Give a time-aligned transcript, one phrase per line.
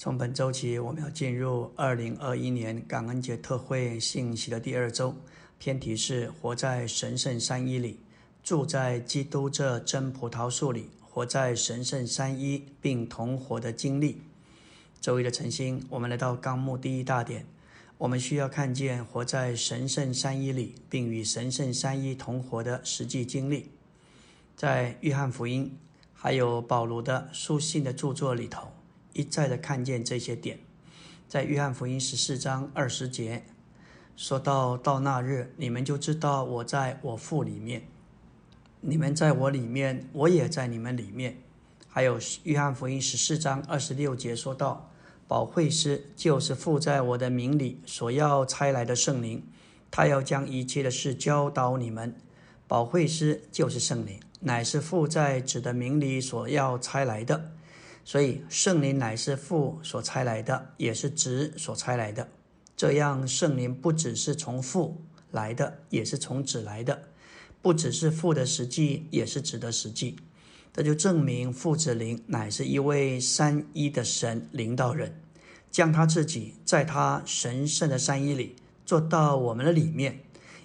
[0.00, 5.12] 从本周起，我们要进入二零二一年感恩节特会信息的第二周，
[5.58, 7.98] 偏题是活在神圣三一里，
[8.44, 14.22] 住在基督这真葡萄树里，活在神圣三一并同活的经历。
[15.00, 17.44] 周一的晨星，我们来到纲目第一大点，
[17.98, 23.72] 我们需要看见活在神圣三一里，并与神圣三一同活的实际经历。
[24.54, 25.76] 在约翰福音，
[26.14, 28.77] 还有保罗的书信的著作里头。
[29.18, 30.60] 一再的看见这些点，
[31.26, 33.42] 在约翰福音十四章二十节
[34.14, 37.82] 说到：“到那日，你们就知道我在我父里面，
[38.80, 41.38] 你们在我里面，我也在你们里面。”
[41.90, 44.88] 还有约翰福音十四章二十六节说到
[45.26, 49.42] ：“保惠师就是父在我的名里所要差来的圣灵，
[49.90, 52.14] 他要将一切的事教导你们。
[52.68, 57.50] 保惠师就是圣灵，乃是父在子的名里所要差来的。”
[58.08, 62.26] 所以圣灵乃是父所差来的，也是子所差来的。
[62.74, 64.96] 这样圣灵不只是从父
[65.30, 66.96] 来的，也是从子来的；
[67.60, 70.16] 不只是父的实际，也是子的实际。
[70.72, 75.20] 这就证明父子灵乃是一位三一的神领导人，
[75.70, 80.18] 将他自己在他神圣的三一里做到我们的里面，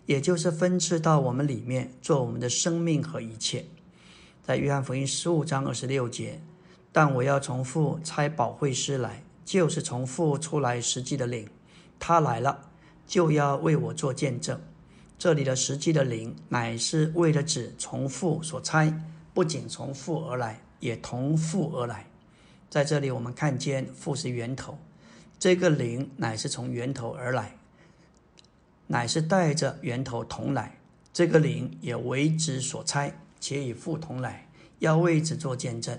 [0.06, 3.66] 也就是分赐到我们里面，做我们的生命和一切。
[4.42, 6.40] 在约翰福音十五章二十六节。
[6.94, 11.46] 但我要重复差保惠师来，就是重复出来实际的灵。
[12.00, 12.70] 他来了，
[13.08, 14.62] 就要为我做见证。
[15.18, 18.94] 这里的实际的灵，乃是为了指重复所差，
[19.34, 22.06] 不仅从父而来，也同父而来。
[22.70, 24.78] 在这里，我们看见父是源头，
[25.40, 27.56] 这个灵乃是从源头而来，
[28.88, 30.78] 乃是带着源头同来。
[31.12, 34.48] 这个灵也为子所差，且与父同来，
[34.80, 35.98] 要为子做见证。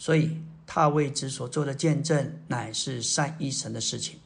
[0.00, 4.18] 所以，他为之所做的见证，乃是善一神的事情。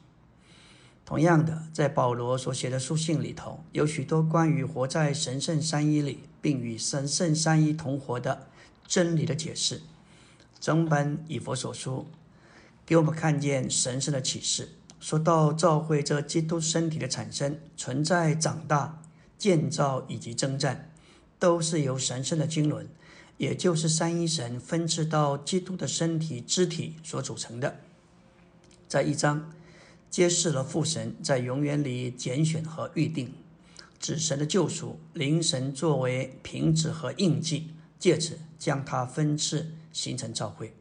[1.04, 8.46] 同样的，在保罗所写的书信里头，有许多关于活在神圣三一里，并与神圣三一同活的
[8.86, 9.82] 真理的解释。
[10.60, 12.06] 整本以佛所书，
[12.86, 14.68] 给我们看见神圣的启示。
[15.00, 19.02] 说到教会这基督身体的产生、存在、长大、
[19.36, 20.92] 建造以及征战，
[21.40, 22.86] 都是由神圣的经纶。
[23.36, 27.80] 也就是三一神分赐到基督的身体肢体所组成的，
[28.86, 29.52] 在一章
[30.08, 33.32] 揭示了父神在永远里拣选和预定
[33.98, 40.72] 子神的救赎，灵神作为凭子和印记，借此将它分赐形成教会。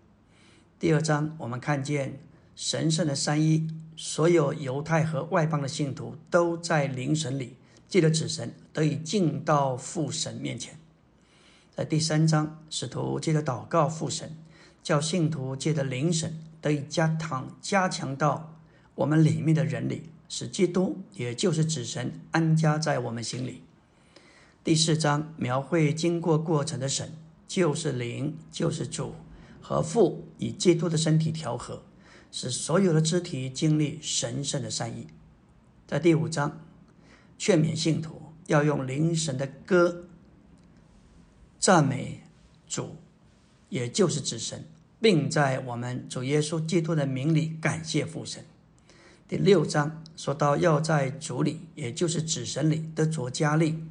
[0.77, 2.19] 第二章我们看见
[2.55, 7.55] 神圣的三一，所有犹太和外邦的信徒都在灵神里，
[7.87, 10.77] 借着子神得以进到父神面前。
[11.75, 14.37] 在第三章，使徒借着祷告父神，
[14.83, 18.59] 叫信徒借着灵神得以加强加强到
[18.93, 23.63] 我们里面的人里，使基督也就是子神安家在我们心里。
[24.63, 27.11] 第四章描绘经过过程的神，
[27.47, 29.15] 就是灵，就是主
[29.59, 31.81] 和父以基督的身体调和，
[32.31, 35.07] 使所有的肢体经历神圣的善意。
[35.87, 36.61] 在第五章，
[37.39, 40.05] 劝勉信徒要用灵神的歌。
[41.63, 42.19] 赞美
[42.67, 42.97] 主，
[43.69, 44.65] 也就是子神，
[44.99, 48.43] 并在我们主耶稣基督的名里感谢父神。
[49.29, 53.81] 第六章说到要在主里，也就是子神里得着加力，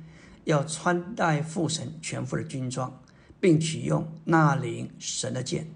[0.44, 3.00] 要穿戴父神全副的军装，
[3.40, 5.66] 并取用那灵神的剑，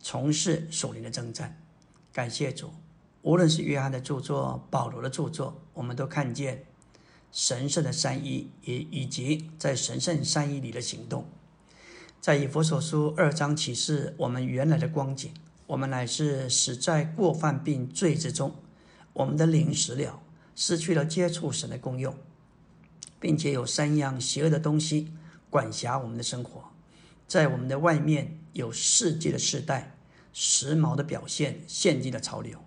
[0.00, 1.58] 从事属灵的征战。
[2.12, 2.70] 感谢主，
[3.22, 6.66] 无论是约翰的著作、保罗的著作，我们都看见。
[7.32, 11.26] 神圣的三一，以以及在神圣三一里的行动，
[12.20, 15.32] 在以佛所书二章启示我们原来的光景。
[15.68, 18.54] 我们乃是死在过犯并罪之中，
[19.14, 20.22] 我们的灵死了，
[20.54, 22.14] 失去了接触神的功用，
[23.18, 25.14] 并且有三样邪恶的东西
[25.48, 26.64] 管辖我们的生活。
[27.26, 29.96] 在我们的外面有世界的世代、
[30.34, 32.58] 时髦的表现、现今的潮流，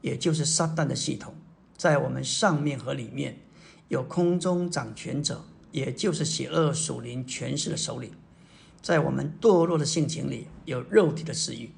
[0.00, 1.34] 也就是撒旦的系统。
[1.76, 3.40] 在我们上面和里面。
[3.88, 8.10] 有空中掌权者，也就是邪恶属灵权势的首领，
[8.82, 11.70] 在我们堕落的性情里有肉体的私欲，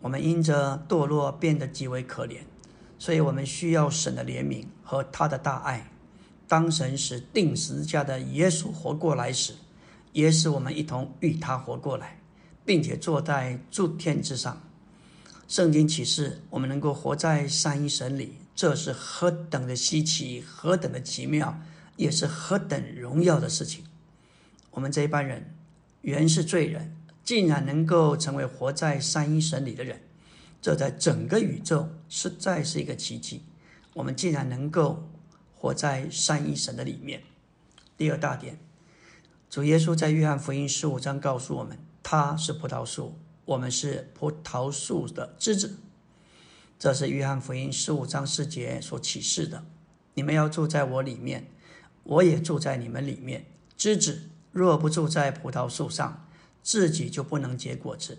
[0.00, 2.38] 我们因着堕落变得极为可怜，
[2.98, 5.92] 所以我们需要神的怜悯和他的大爱。
[6.48, 9.54] 当神使定十字架的耶稣活过来时，
[10.12, 12.20] 也使我们一同与他活过来，
[12.64, 14.60] 并且坐在诸天之上。
[15.46, 18.34] 圣经启示我们能够活在三一神里。
[18.58, 21.60] 这是何等的稀奇，何等的奇妙，
[21.94, 23.84] 也是何等荣耀的事情。
[24.72, 25.54] 我们这一班人
[26.02, 30.00] 原是罪人，竟然能够成为活在三一神里的人，
[30.60, 33.44] 这在整个宇宙实在是一个奇迹。
[33.94, 35.08] 我们竟然能够
[35.56, 37.22] 活在三一神的里面。
[37.96, 38.58] 第二大点，
[39.48, 45.76] 主耶稣在约翰福音十五章告诉我们，他是葡萄树，我们是葡萄树的枝子。
[46.78, 49.64] 这是约翰福音十五章四节所启示的。
[50.14, 51.48] 你们要住在我里面，
[52.04, 53.46] 我也住在你们里面。
[53.76, 56.24] 枝子若不住在葡萄树上，
[56.62, 58.18] 自己就不能结果子。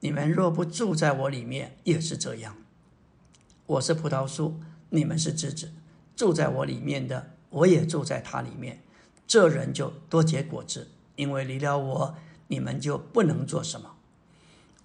[0.00, 2.58] 你们若不住在我里面，也是这样。
[3.64, 4.60] 我是葡萄树，
[4.90, 5.72] 你们是枝子。
[6.14, 8.82] 住在我里面的，我也住在他里面。
[9.26, 12.14] 这人就多结果子，因为离了我，
[12.48, 13.94] 你们就不能做什么。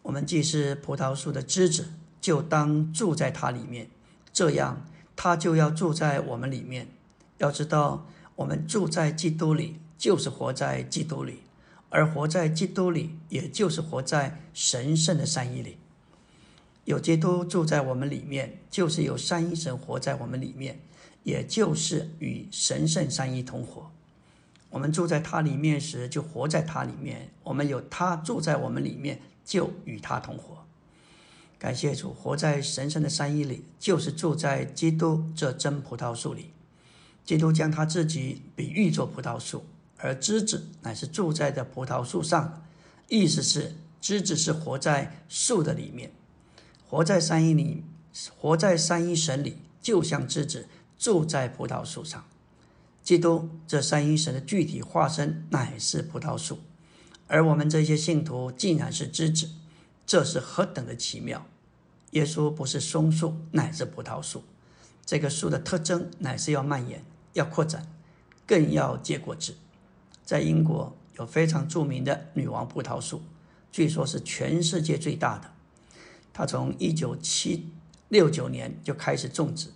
[0.04, 1.90] 我们既是葡萄树的枝子。
[2.22, 3.90] 就当住在他里面，
[4.32, 4.86] 这样
[5.16, 6.88] 他就要住在我们里面。
[7.38, 8.06] 要知道，
[8.36, 11.36] 我们住在基督里，就是活在基督里；
[11.90, 15.78] 而活在基督里，也就是活在神圣的三一里。
[16.84, 20.80] 有基督住在我们里面，就是有三一神活在我们里面，
[21.24, 23.90] 也就是与神圣三一同活。
[24.70, 30.59] 我们住在他里面时，就活在他里面；我们有他住在我们里面，就与他同活。
[31.60, 36.54] 感谢主，活在神圣的山一里，就是住在基督这真葡萄树里。
[37.26, 39.66] 基督将他自己比喻作葡萄树，
[39.98, 42.66] 而枝子乃是住在的葡萄树上。
[43.10, 46.14] 意思是，枝子是活在树的里面，
[46.88, 47.84] 活在山一里，
[48.38, 52.24] 活在山一神里，就像枝子住在葡萄树上。
[53.04, 56.60] 基督这三一神的具体化身乃是葡萄树，
[57.28, 59.50] 而我们这些信徒竟然是枝子。
[60.10, 61.46] 这是何等的奇妙！
[62.14, 64.44] 耶稣不是松树，乃是葡萄树。
[65.06, 67.86] 这个树的特征乃是要蔓延、要扩展，
[68.48, 69.54] 更要结果子。
[70.26, 73.22] 在英国有非常著名的女王葡萄树，
[73.72, 75.52] 据说是全世界最大的。
[76.34, 77.70] 它从一九七
[78.08, 79.68] 六九年就开始种植，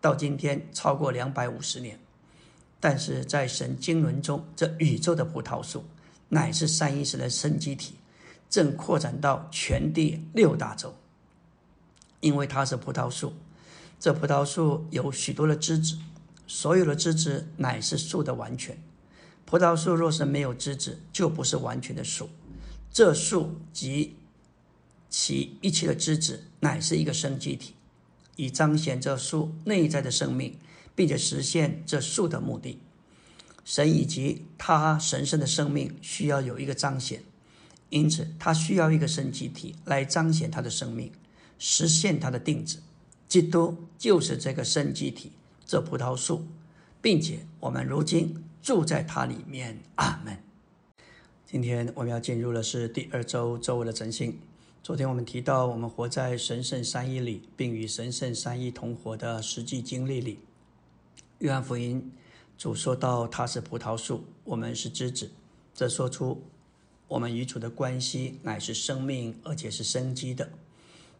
[0.00, 2.00] 到今天超过两百五十年。
[2.80, 5.84] 但是在神经纶中，这宇宙的葡萄树
[6.30, 7.96] 乃是三一神的生机体。
[8.48, 10.94] 正扩展到全地六大洲，
[12.20, 13.34] 因为它是葡萄树，
[14.00, 15.98] 这葡萄树有许多的枝子，
[16.46, 18.80] 所有的枝子乃是树的完全。
[19.44, 22.28] 葡萄树若是没有枝子，就不是完全的树。
[22.90, 24.16] 这树及
[25.10, 27.74] 其一切的枝子，乃是一个生机体，
[28.36, 30.58] 以彰显这树内在的生命，
[30.94, 32.80] 并且实现这树的目的。
[33.64, 37.22] 神以及他神圣的生命需要有一个彰显。
[37.90, 41.10] 因此，他需要一个生机体来彰显他的生命，
[41.58, 42.78] 实现他的定旨。
[43.26, 45.32] 基督就是这个生机体，
[45.64, 46.46] 这葡萄树，
[47.00, 49.78] 并且我们如今住在它里面。
[49.96, 50.38] 阿门。
[51.46, 54.38] 今天我们要进入的是第二周周围的晨星。
[54.82, 60.38] 昨天我们提到，我们活在神圣三一里，并与神圣三一同活的实际经历里。
[61.38, 62.10] 约翰福音
[62.56, 65.30] 主说到，他是葡萄树，我们是枝子，
[65.74, 66.42] 这说出。
[67.08, 70.50] 我们与主的关系乃是生命，而且是生机的。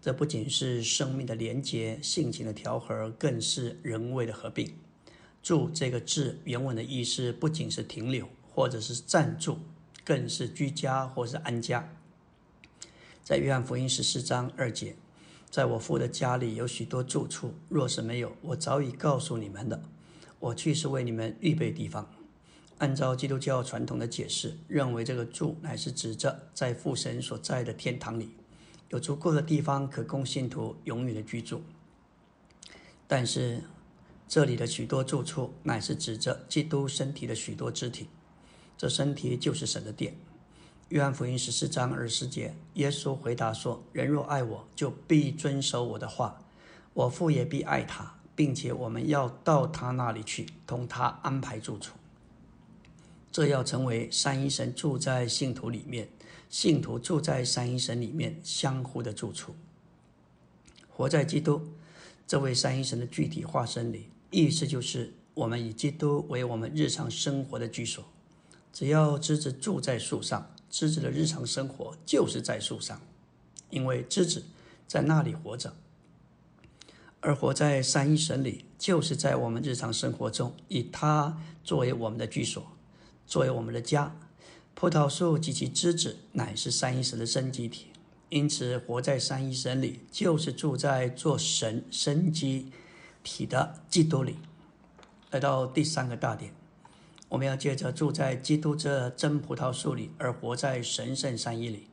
[0.02, 4.75] 这不仅是生命的连结、性情的调和，更是人为的合并。
[5.43, 9.58] 住这个字原文的意思，不仅是停留，或者是暂住，
[10.05, 11.91] 更是居家或是安家。
[13.25, 14.94] 在约翰福音十四章二节，
[15.50, 19.82] 在我父的家里有许多住处，若是没有，我早已告诉你们的。
[20.39, 22.18] 我去是为你们预备地方。
[22.79, 28.31] 按照基督教传统的解释，认为这个住乃是指着在父神所在的天堂里，
[28.91, 31.63] 有足够的地方可供信徒永远的居住。
[33.08, 33.65] 但是，
[34.29, 38.06] 这里的许多住处乃是指着基督身体的许多肢体，
[38.77, 40.15] 这身体就是神的殿。
[40.91, 46.39] 约翰福音十四章二十节，耶稣回答说：“人若爱我，就必遵守我的话，
[46.94, 51.94] 我父也必爱他，并且我们要到他那里去，同他安排住处。”
[53.31, 56.08] 这要成为三一神住在信徒里面，
[56.49, 59.55] 信徒住在三一神里面相互的住处，
[60.89, 61.69] 活在基督
[62.27, 64.08] 这位三一神的具体化身里。
[64.31, 68.05] 意思就是我们以基督为我们日常生活的居所。
[68.73, 73.01] 只要枝子住在树上，枝子的日常生活就是在树上，
[73.70, 74.44] 因为枝子
[74.87, 75.75] 在那里活着。
[77.20, 82.70] 而活在三一神里，就是在我们日常生活中以他作为我们的居所。
[83.29, 84.17] 作为我们的家，
[84.75, 87.89] 葡萄树及其枝子乃是三一神的生机体，
[88.31, 92.73] 因此活在三一神里，就是住在做神生机
[93.23, 94.37] 体的基督里。
[95.31, 96.55] 来到第三个大点，
[97.29, 101.89] 我们要借着住在基督这真葡萄树里，而活在神圣三一里。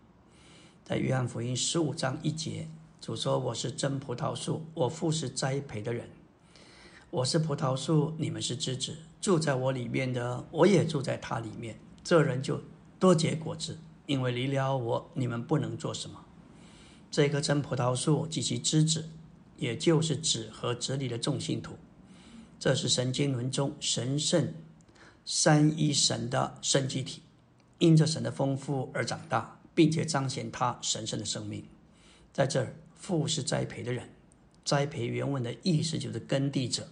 [0.86, 2.70] 在约翰福音十五章一节，
[3.02, 6.08] 主说：“我是真葡萄树，我父是栽培的人。
[7.10, 8.96] 我是葡萄树，你们是枝子。
[9.26, 11.80] 住在我里面的，我也住在他里面。
[12.04, 12.62] 这人就
[13.00, 16.24] 多结果子，因为离了我，你们不能做什么。
[17.10, 19.10] 这棵真葡萄树及其枝子，
[19.58, 21.74] 也就是指和子里的众信徒。
[22.60, 24.54] 这是神经轮中神圣
[25.26, 27.24] 三一神的生机体，
[27.80, 31.66] 因着神的丰富而长大，并且彰显他神圣的生命。
[32.32, 34.08] 在这儿。”父是栽培的人，
[34.64, 36.88] 栽培原文的意思就是耕地者，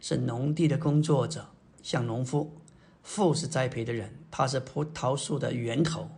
[0.00, 1.46] 是农地的工作者，
[1.82, 2.52] 像农夫。
[3.02, 6.10] 父是栽培的人，他是葡萄树的源头、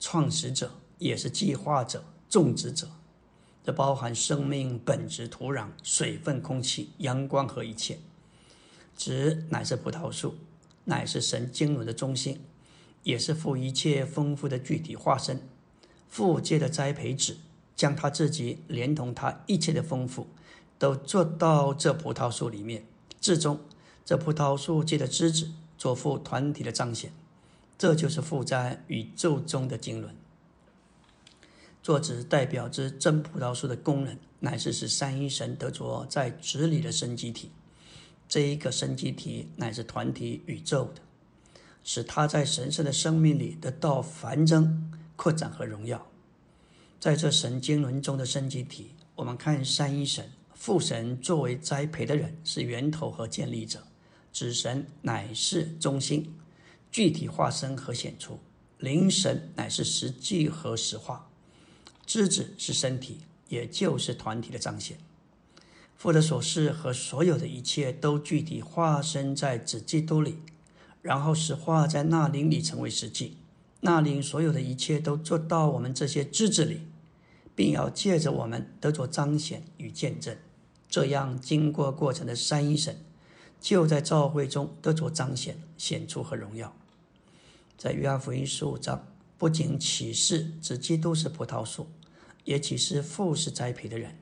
[0.00, 2.88] 创始者，也是计划者、种植者。
[3.62, 7.98] 这包含生命本质、土壤、水分、空气、阳光和一切。
[8.96, 10.34] 子乃是葡萄树，
[10.84, 12.40] 乃是神经轮的中心，
[13.02, 15.46] 也是父一切丰富的具体化身。
[16.08, 17.38] 父借的栽培子。
[17.78, 20.26] 将他自己连同他一切的丰富，
[20.80, 22.84] 都做到这葡萄树里面。
[23.20, 23.60] 至终，
[24.08, 27.12] 这葡萄树借的枝子做父团体的彰显。
[27.76, 30.16] 这就是父在宇宙中的经纶。
[31.82, 37.50] 作者代表之真葡萄树的功能，乃是使三一神得着在子里的生机体。
[38.26, 41.02] 这一个生机体乃是团体宇宙的，
[41.84, 46.06] 使他在神圣的生命里得到繁增、扩展和荣耀。
[46.98, 53.80] 在这神经轮中的生机体，我们看三一神父神作为栽培的人，是源头和建立者；
[54.32, 56.34] 子神乃是中心，
[56.90, 58.38] 具体化身和显出；
[58.78, 61.28] 灵神乃是实际和实化；
[62.06, 63.18] 知子是身体，
[63.48, 64.98] 也就是团体的彰显。
[65.96, 70.36] 父的所事和所有的一切都具体化身在子基督里，
[71.02, 73.38] 然后使化在那灵里成为实际。
[73.80, 76.82] 那灵所有的一切都做到我们这些知子里，
[77.56, 80.36] 并要借着我们得着彰显与见证，
[80.88, 83.04] 这样经过过程的三一神，
[83.60, 86.74] 就在召会中得着彰显、显出和荣耀。
[87.76, 91.88] 在约翰福音十五章，不仅启示指基督是葡萄树，
[92.44, 94.18] 也启示父是栽培的人。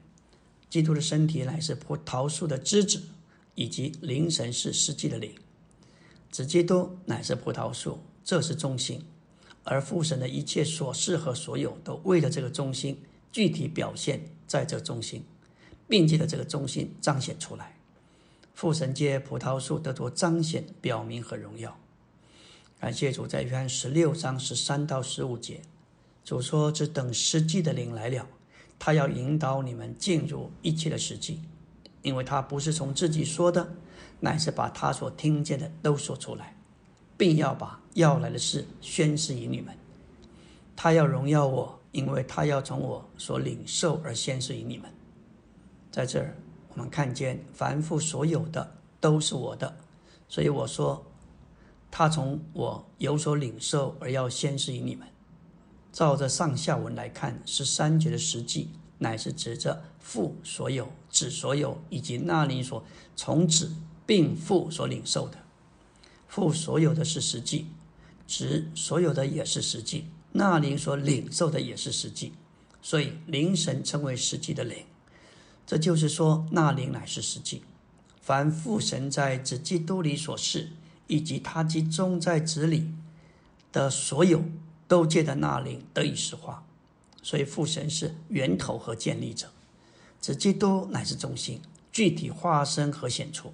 [0.68, 3.02] 基督的身体乃是葡萄树的枝子，
[3.54, 5.32] 以及灵神是实际的灵。
[6.30, 9.04] 指基督乃是葡萄树，这是中心。
[9.62, 13.00] 而父神的一切所事和所有，都为了这个中心
[13.32, 15.24] 具体表现在这中心，
[15.88, 17.75] 并借着这个中心彰显出来。
[18.56, 21.78] 父神借葡萄树得着彰显、表明和荣耀。
[22.80, 25.60] 感谢主，在约翰十六章十三到十五节，
[26.24, 28.26] 主说：“只等实际的灵来了，
[28.78, 31.42] 他要引导你们进入一切的实际，
[32.00, 33.74] 因为他不是从自己说的，
[34.20, 36.56] 乃是把他所听见的都说出来。”
[37.18, 39.74] 并要把要来的事宣示于你们。
[40.74, 44.90] 他要荣耀我，因为他要从我所领受而宣示于你们。
[45.90, 46.34] 在这儿，
[46.76, 49.74] 我们看见凡父所有的都是我的，
[50.28, 51.02] 所以我说，
[51.90, 55.08] 他从我有所领受而要先施于你们。
[55.90, 58.68] 照着上下文来看，十三节的实际
[58.98, 62.84] 乃是指着父所有、子所有以及那里所
[63.16, 63.72] 从子
[64.04, 65.38] 并父所领受的。
[66.28, 67.68] 父所有的是实际，
[68.26, 72.34] 子所有的也是实际，那灵所领受的也是实际，
[72.82, 74.84] 所以灵神称为实际的灵。
[75.66, 77.64] 这就是说，那灵乃是实际。
[78.20, 80.70] 凡父神在子基督里所示，
[81.08, 82.92] 以及他集中在子里
[83.72, 84.44] 的所有，
[84.86, 86.64] 都借的那灵得以实化。
[87.22, 89.50] 所以父神是源头和建立者，
[90.20, 93.52] 子基督乃是中心，具体化身和显出。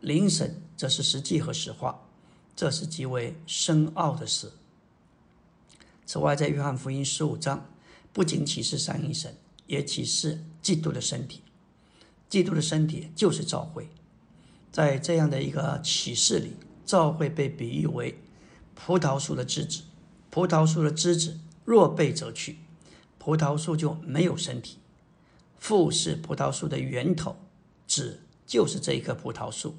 [0.00, 2.02] 灵神则是实际和实化，
[2.56, 4.52] 这是极为深奥的事。
[6.06, 7.66] 此外，在约翰福音十五章，
[8.12, 11.41] 不仅启示三一神，也启示基督的身体。
[12.32, 13.90] 基督的身体就是教会。
[14.70, 16.54] 在这样的一个启示里，
[16.86, 18.18] 教会被比喻为
[18.74, 19.82] 葡萄树的枝子。
[20.30, 22.60] 葡萄树的枝子若被折去，
[23.18, 24.78] 葡萄树就没有身体。
[25.58, 27.36] 父是葡萄树的源头，
[27.86, 29.76] 子就是这一棵葡萄树。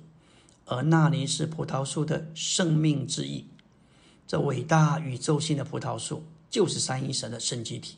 [0.66, 3.48] 而那里是葡萄树的生命之意，
[4.28, 7.96] 这伟大宇宙性的葡萄树就是三一神的生机体。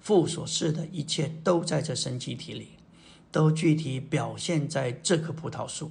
[0.00, 2.70] 父所示的一切都在这生机体里，
[3.32, 5.90] 都具体表现在这棵葡萄树。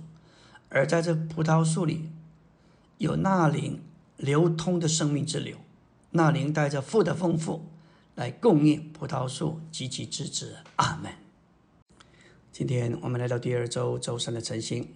[0.69, 2.09] 而在这葡萄树里，
[2.97, 3.81] 有那灵
[4.15, 5.57] 流通的生命之流，
[6.11, 7.65] 那灵带着父的丰富
[8.15, 10.57] 来供应葡萄树及其枝子。
[10.77, 11.11] 阿门。
[12.53, 14.87] 今天我们来到第二周周三的晨星。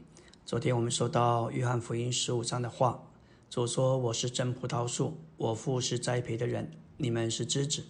[0.46, 3.02] 昨天我们说到约翰福音十五章的话，
[3.50, 7.84] 主说：“我是真葡萄树，我父是栽培的人，你们是枝子。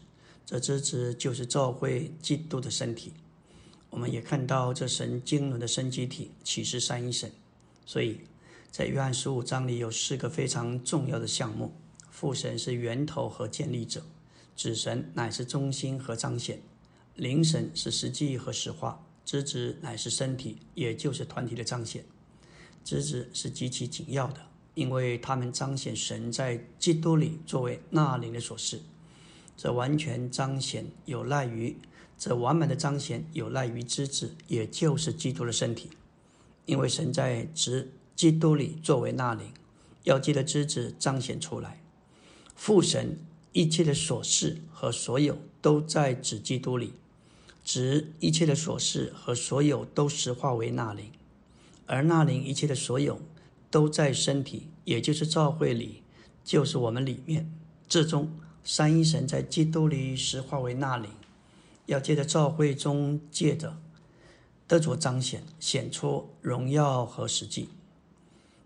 [0.46, 3.12] 这枝子就是教会基督的身体。
[3.96, 7.32] 我们也看到这神经纶的生机体启示三一神，
[7.86, 8.20] 所以
[8.70, 11.74] 在约翰十五章里有四个非常重要的项目：
[12.12, 14.04] 父神是源头和建立者，
[14.54, 16.62] 子神乃是中心和彰显，
[17.16, 22.04] 灵神是实际和实化，枝子乃是身体，也就是团体的彰显。
[22.84, 24.42] 枝子是极其紧要的，
[24.74, 28.82] 因为他们彰显神在基督里作为那灵的所示。
[29.56, 31.78] 这完全彰显有赖于。
[32.18, 35.90] 这完满的彰显有赖于之子，也就是基督的身体，
[36.66, 39.52] 因为神在指基督里作为那灵，
[40.04, 41.82] 要记得之子彰显出来。
[42.56, 43.20] 父神
[43.52, 46.94] 一切的所事和所有都在指基督里，
[47.64, 51.12] 指一切的所事和所有都实化为那灵，
[51.86, 53.20] 而那灵一切的所有
[53.70, 56.02] 都在身体，也就是教会里，
[56.46, 57.52] 就是我们里面。
[57.88, 58.32] 这中
[58.64, 61.12] 三一神在基督里实化为那灵。
[61.86, 63.78] 要借着教会中借着
[64.68, 67.70] 得着彰显，显出荣耀和实际。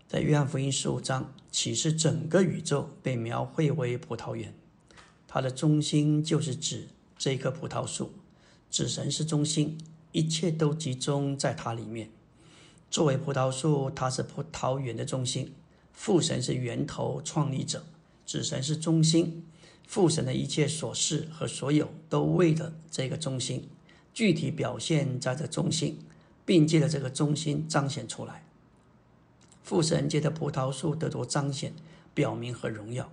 [0.08, 4.54] 在约翰福音十五章，启示整个宇宙被描绘为葡萄园，
[5.28, 8.12] 它的中心就是指这棵葡萄树，
[8.70, 9.78] 指神是中心，
[10.12, 12.10] 一切都集中在它里面。
[12.90, 15.52] 作为葡萄树，它是葡萄园的中心；
[15.92, 17.84] 父神是源头创立者，
[18.26, 19.46] 指神是中心。
[19.90, 23.68] 父神的一切所事和所有，都为了这个中心，
[24.14, 25.98] 具体表现在这中心，
[26.44, 28.44] 并借着这个中心彰显出来。
[29.64, 31.72] 父神借着葡萄树得着彰显、
[32.14, 33.10] 表明和荣耀，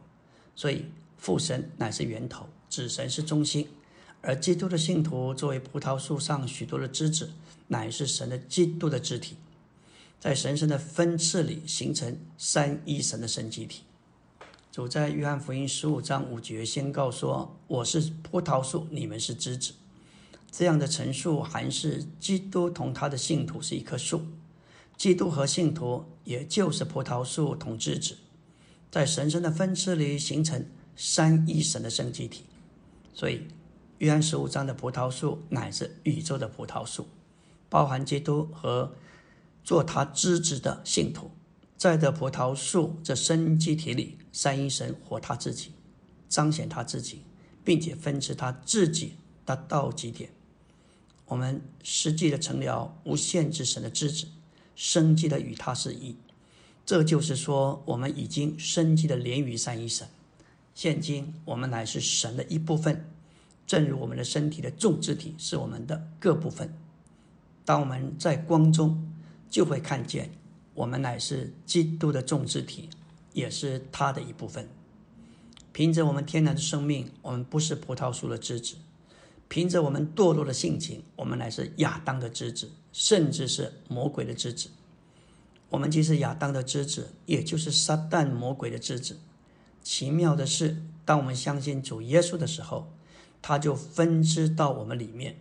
[0.56, 0.86] 所以
[1.18, 3.68] 父神乃是源头，子神是中心，
[4.22, 7.32] 而基督的信徒作为葡萄树上许多的枝子，
[7.70, 9.36] 乃是神的基督的肢体，
[10.20, 13.82] 在神圣的分次里形成三一神的神集体。
[14.78, 19.74] 主在约翰福音十五章五节宣告说：“我是葡萄树，你们是枝子。”
[20.52, 24.22] 这样的陈述还是基督同他的信徒是一棵树，
[24.96, 28.18] 基督和信徒也就是葡萄树同枝子，
[28.92, 30.64] 在神圣的分支里形成
[30.96, 32.44] 三一神的生机体。
[33.16, 33.48] 所以，
[33.98, 37.08] 约翰十五章的葡萄树乃是宇宙的葡萄树，
[37.68, 38.94] 包含基督和
[39.64, 41.32] 做他枝子的信徒。
[41.78, 45.72] 在这葡萄树这生机体里，三一神活他自己，
[46.28, 47.22] 彰显他自己，
[47.64, 49.14] 并且分赐他自己
[49.46, 50.32] 达到极点。
[51.28, 54.28] 我们实际的成了无限之神的之子，
[54.76, 56.16] 生机的与他是一。
[56.84, 60.08] 这就是说，我们已经生机的连于三一神。
[60.74, 63.06] 现今我们乃是神的一部分，
[63.68, 66.74] 正如我们的身体的众肢体是我们的各部分。
[67.66, 69.14] 当我们在光中，
[69.50, 70.32] 就会看见。
[70.78, 72.88] 我们乃是基督的众肢体，
[73.34, 74.70] 也是他的一部分。
[75.74, 78.76] 凭着我们天然的生命，我们不是葡萄树的枝子；
[79.48, 84.70] 凭着我们堕落的性情，我们乃是亚当的枝子，甚至是魔鬼的枝子。
[85.70, 89.18] 我们既是亚当的枝子，也就是撒旦魔鬼的枝子。
[89.82, 92.94] 奇妙的是，当我们相信主耶稣的时候，
[93.42, 95.40] 他就分支到我们里面，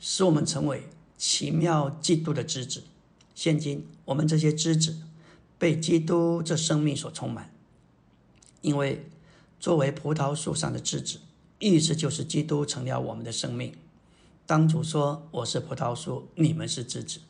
[0.00, 0.84] 使我们成为
[1.18, 2.84] 奇妙基督的枝子。
[3.34, 4.96] 现今我们这些枝子
[5.58, 7.52] 被基督这生命所充满，
[8.60, 9.06] 因为
[9.58, 11.20] 作为葡萄树上的枝子，
[11.58, 13.74] 意思就是基督成了我们的生命。
[14.44, 17.20] 当主说我是葡萄树，你们是枝子，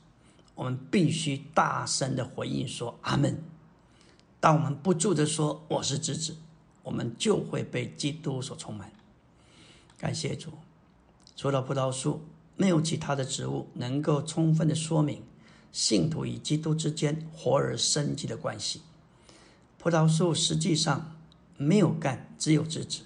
[0.55, 3.43] 我们必须大声的回应说阿门。
[4.41, 6.37] 当我们不住的说我是枝子，
[6.83, 8.91] 我们就会被基督所充满。
[9.99, 10.51] 感谢主，
[11.37, 12.23] 除了葡萄树，
[12.57, 15.23] 没有其他的植物能够充分的说明。
[15.73, 18.83] 信徒与基督之间活而生机的关系。
[19.79, 21.17] 葡萄树实际上
[21.57, 23.01] 没有干，只有枝子。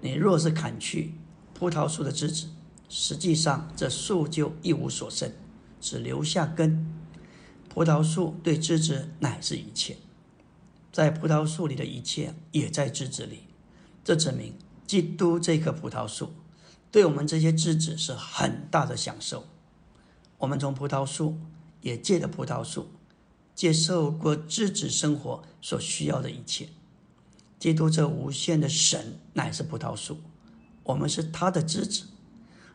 [0.00, 1.14] 你若是砍去
[1.54, 2.48] 葡萄树的枝子，
[2.88, 5.32] 实际上这树就一无所剩，
[5.80, 6.92] 只留下根。
[7.68, 9.96] 葡萄树对枝子乃是一切，
[10.90, 13.44] 在葡萄树里的一切也在枝子里。
[14.04, 16.32] 这证明基督这棵葡萄树
[16.90, 19.46] 对我们这些枝子是很大的享受。
[20.38, 21.38] 我们从葡萄树。
[21.82, 22.88] 也借着葡萄树，
[23.54, 26.68] 接受过自子生活所需要的一切。
[27.58, 30.18] 基督这无限的神乃是葡萄树，
[30.84, 32.04] 我们是他的枝子，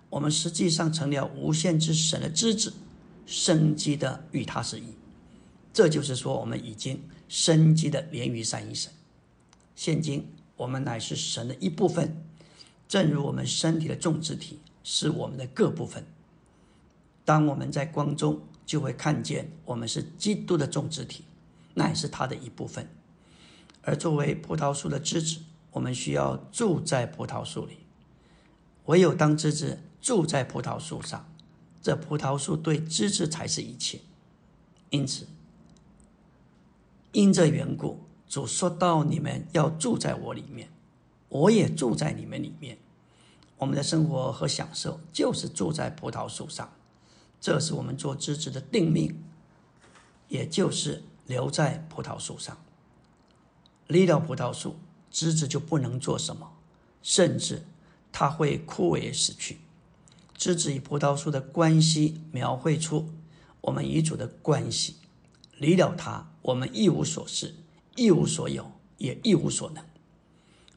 [0.09, 2.73] 我们实际上成了无限之神的枝子，
[3.25, 4.93] 生机的与他是一。
[5.73, 8.91] 这就是说，我们已经生机的连于三一神。
[9.75, 12.23] 现今我们乃是神的一部分，
[12.87, 16.05] 正如我们身体的众肢体是我们的各部分。
[17.25, 18.41] 当我们在光中。
[18.67, 21.23] 就会看见我们是基督的种植体，
[21.73, 22.87] 那也是他的一部分。
[23.81, 25.39] 而作为葡萄树的枝子，
[25.71, 27.77] 我们需要住在葡萄树里。
[28.85, 31.29] 唯有当枝子住在葡萄树上，
[31.81, 34.01] 这葡萄树对枝子才是一切。
[34.89, 35.27] 因此，
[37.13, 40.69] 因这缘故，主说到：你们要住在我里面，
[41.29, 42.77] 我也住在你们里面。
[43.57, 46.69] 我们的生活和享受就是住在葡萄树上，
[47.39, 49.23] 这是我们做枝子的定命，
[50.27, 52.57] 也就是留在葡萄树上。
[53.87, 54.75] 离了葡萄树，
[55.11, 56.51] 枝子就不能做什么，
[57.01, 57.63] 甚至
[58.11, 59.59] 它会枯萎死去。
[60.35, 63.09] 枝子与葡萄树的关系描绘出
[63.61, 64.97] 我们与主的关系。
[65.57, 67.55] 离了它，我们一无所事，
[67.95, 69.83] 一无所有，也一无所能。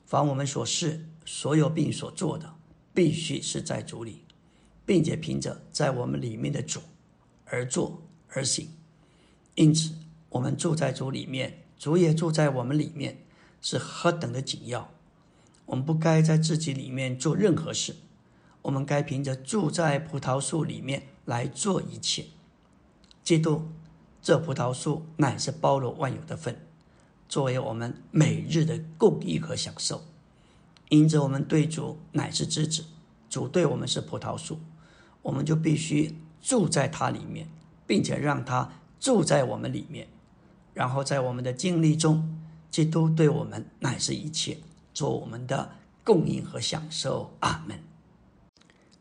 [0.06, 2.54] 凡我们所事、所有并所做的。
[2.92, 4.24] 必须是在主里，
[4.90, 6.80] 并且凭着在我们里面的主
[7.44, 8.70] 而做而行。
[9.54, 9.92] 因此，
[10.30, 13.22] 我们住在主里面，主也住在我们里面，
[13.60, 14.90] 是何等的紧要！
[15.66, 17.94] 我们不该在自己里面做任何事，
[18.62, 22.24] 我们该凭着住在葡萄树里面来做一切。
[23.22, 23.68] 基督，
[24.20, 26.66] 这葡萄树乃是包罗万有的份，
[27.28, 30.02] 作为我们每日的供应和享受。
[30.88, 32.86] 因着我们对主乃是枝子，
[33.28, 34.58] 主对我们是葡萄树，
[35.22, 37.48] 我们就必须住在它里面，
[37.86, 40.08] 并且让它住在我们里面。
[40.72, 44.56] 然后在我们的经历中，基督对我们乃是一切，
[44.94, 45.70] 做我们的
[46.04, 47.30] 供应和享受。
[47.40, 47.78] 阿门。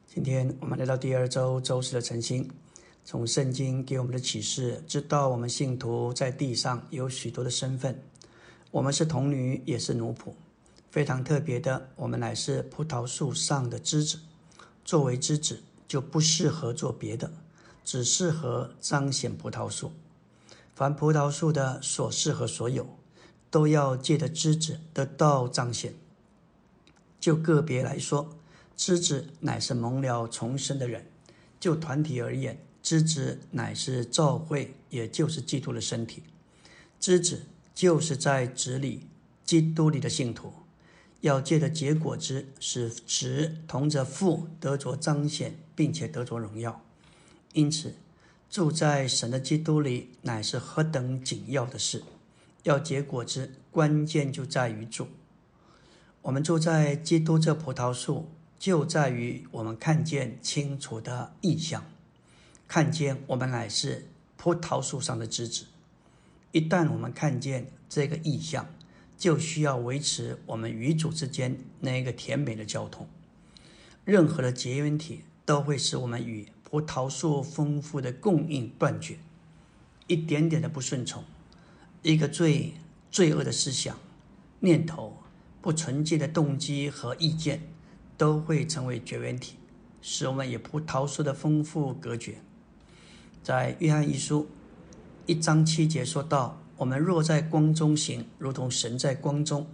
[0.07, 2.49] 今天我们来到第二周周四的晨星，
[3.05, 8.01] 从圣经给我们的启示，知道我们信徒在地上有许多的身份，
[8.71, 10.33] 我们是童女，也是奴仆。
[10.89, 14.19] 非常特别的，我们乃是葡萄树上的枝子。
[14.83, 17.33] 作为枝子，就不适合做别的，
[17.83, 19.91] 只适合彰显葡萄树。
[20.75, 22.87] 凡葡萄树的所适合所有，
[23.49, 25.95] 都要借着枝子得到彰显。
[27.19, 28.29] 就个别来说，
[28.77, 31.01] 枝子乃是蒙了重生的人；
[31.59, 36.21] 就团体而言，枝子乃是教会，也就是基督的身体。
[36.99, 39.07] 枝子就是在子里、
[39.43, 40.53] 基督里的信徒。
[41.21, 46.81] 要借的结果之，使子同着父得着彰显，并且得着荣耀。
[47.53, 47.95] 因此，
[48.49, 52.03] 住在神的基督里，乃是何等紧要的事。
[52.63, 55.07] 要结果之，关键就在于住。
[56.21, 61.85] 我们住在基督这葡萄树，就在于我们看见清楚的意象，
[62.67, 65.65] 看见我们乃是葡萄树上的枝子。
[66.51, 68.67] 一旦我们看见这个意象，
[69.19, 73.05] 就需要维持我们与主之间那一个甜美的交通。
[74.05, 79.17] 任何的结缘体都会使我们与葡萄树丰富的供应断绝。
[80.07, 81.25] 一点点的不顺从，
[82.01, 82.75] 一个最
[83.11, 83.99] 罪恶的思想、
[84.61, 85.21] 念头、
[85.61, 87.61] 不纯洁的动机和意见，
[88.17, 89.57] 都会成为绝缘体，
[90.01, 92.37] 使我们与葡萄树的丰富隔绝。
[93.43, 94.47] 在约翰一书
[95.25, 96.61] 一章七节说到。
[96.79, 99.67] 我们若在光中行，如同神在光中，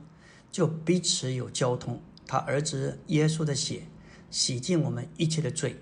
[0.52, 2.02] 就彼此有交通。
[2.26, 3.84] 他儿子耶稣的血
[4.32, 5.80] 洗净我们一切的罪。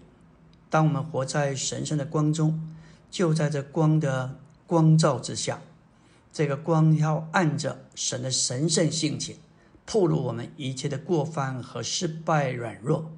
[0.70, 2.76] 当我们活在神圣的光中，
[3.10, 5.62] 就在这光的光照之下。
[6.34, 9.38] 这个光要按着神的神圣性情，
[9.86, 13.10] 暴露我们一切的过犯和失败软弱。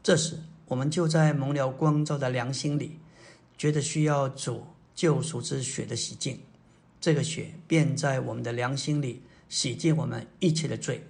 [0.00, 3.00] 这时，我们就在蒙了光照的良心里，
[3.58, 4.62] 觉得需要主
[4.94, 6.38] 救赎之血的洗净。
[7.06, 11.06] 这个血便在我们的良心里洗净我们一切的罪，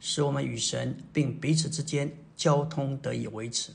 [0.00, 3.70] 使我们与神并彼此之间交通得以维持。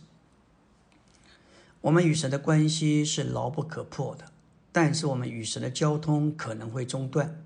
[1.80, 4.34] 我们与神的关系是牢不可破的，
[4.74, 7.42] 但是我们与神的交通可能会中断。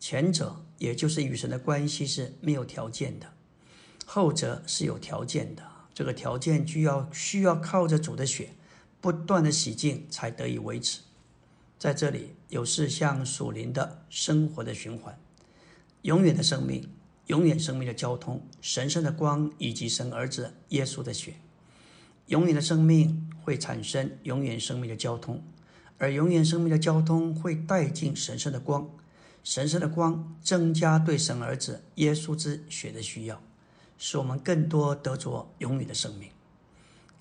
[0.00, 3.32] 前者也就是与神的关系是没有条件的，
[4.04, 5.62] 后者是有条件的。
[5.94, 8.56] 这个条件需要需要靠着主的血
[9.00, 11.02] 不断的洗净才得以维持。
[11.82, 15.18] 在这里有四项属灵的生活的循环：
[16.02, 16.88] 永远的生命、
[17.26, 21.34] 永远生命的交通、神圣的光以及神儿子耶稣的血。
[22.28, 25.42] 永远的生命会产生永远生命的交通，
[25.98, 28.88] 而永远生命的交通会带进神圣的光，
[29.42, 33.42] 神圣的光增加对神儿子耶稣之血的需要，
[33.98, 36.30] 使我们更多得着永远的生命。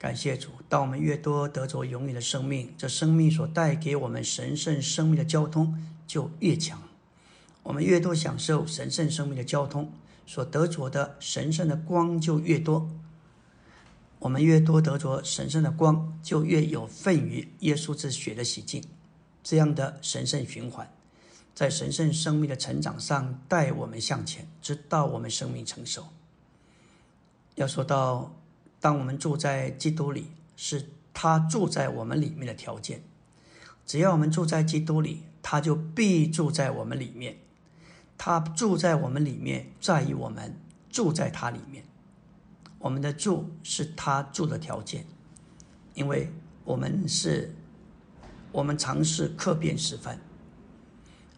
[0.02, 6.82] 感谢主，当我们越多得着永远的生命，这生命所带给我们神圣生命的交通就越强。
[7.62, 9.94] 我们越多享受神圣生命的交通，
[10.26, 12.90] 所得着的神圣的光就越多。
[14.18, 18.84] 我们越多得着神圣的光，就越有份于耶稣之血的洗净。
[19.44, 20.92] 这样的神圣循环，
[21.54, 26.08] 在神圣生命的成长上带我们向前，直到我们生命成熟。
[27.54, 28.36] 要说到。
[28.82, 33.04] 当我们住在基督里，是他住在我们里面的条件。
[33.86, 37.38] 只要我们住在基督里，他就必住在我们里面。
[38.18, 40.56] 他住在我们里面，在于我们
[40.90, 41.84] 住在他里面。
[42.80, 45.06] 我们的住是他住的条件，
[45.94, 46.32] 因为
[46.64, 47.54] 我们是，
[48.52, 50.20] 我们尝试客变时分。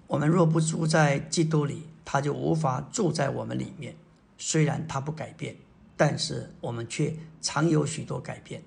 [0.08, 3.96] 我们若不住在基督里，他就无法住在我们里面。
[4.38, 5.56] 虽然他不改变，
[5.96, 8.64] 但是我们却常有许多改变。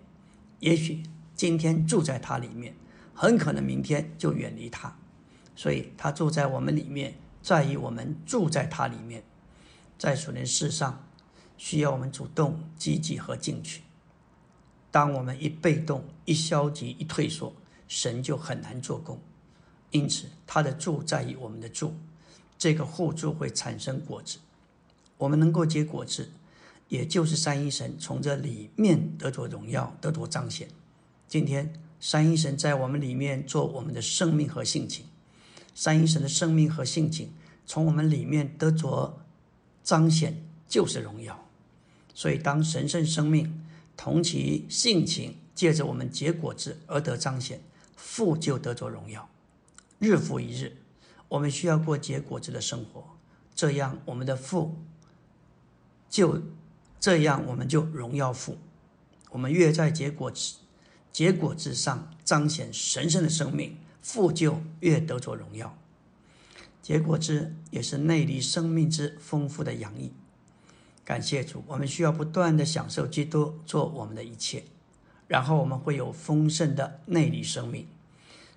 [0.61, 1.03] 也许
[1.35, 2.75] 今天住在他里面，
[3.15, 4.97] 很可能明天就远离他。
[5.55, 9.23] 所以，他住在我们里面，在于我们住在他里面。
[9.99, 11.07] 在属灵世上，
[11.57, 13.83] 需要我们主动、积极和进取。
[14.91, 17.55] 当我们一被动、一消极、一退缩，
[17.89, 19.19] 神就很难做工。
[19.91, 21.95] 因此，他的住在于我们的住，
[22.59, 24.39] 这个互助会产生果子。
[25.17, 26.31] 我们能够结果子，
[26.89, 30.69] 也就是三一神从这里面得着荣耀，得着彰显。
[31.29, 35.07] 今天，三一神在我们里面做我们的生命和性情，
[35.75, 37.33] 三一神的生命和性情
[37.67, 39.19] 从我们里面得着
[39.83, 41.47] 彰显，就是荣耀。
[42.15, 47.61] 所以，当神圣生命同其性情借着我们结果子而得彰显，
[47.97, 49.29] 父就得着荣耀。
[49.99, 50.77] 日复一日，
[51.29, 53.05] 我们需要过结果子的生活，
[53.55, 54.77] 这样我们的父
[56.09, 56.41] 就
[56.99, 58.59] 这样我们就荣耀父。
[59.31, 60.57] 我们越在结果之
[61.13, 65.77] 结果之上彰显神圣的生命，父就越得着荣耀。
[66.83, 70.13] 结果之也是内里生命之丰富的洋溢。
[71.05, 74.65] 感谢主，我们需要不断的享受基督做我们的一切，
[75.29, 77.87] 然后我们会有丰盛的内里生命。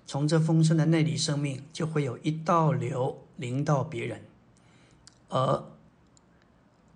[0.06, 4.22] 从这丰盛的内里生命，就会有一道流淋到别人，
[5.28, 5.64] 而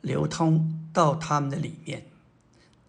[0.00, 2.07] 流通到他们的里面。